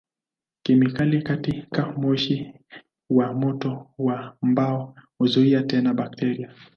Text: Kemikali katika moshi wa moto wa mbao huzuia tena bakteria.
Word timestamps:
Kemikali 0.63 1.21
katika 1.21 1.91
moshi 1.91 2.53
wa 3.09 3.33
moto 3.33 3.91
wa 3.97 4.37
mbao 4.41 4.95
huzuia 5.17 5.63
tena 5.63 5.93
bakteria. 5.93 6.49